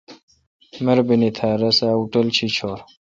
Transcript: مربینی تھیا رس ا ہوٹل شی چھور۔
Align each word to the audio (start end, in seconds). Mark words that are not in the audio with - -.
مربینی 0.83 1.29
تھیا 1.37 1.51
رس 1.61 1.79
ا 1.87 1.89
ہوٹل 1.97 2.27
شی 2.37 2.47
چھور۔ 2.55 2.79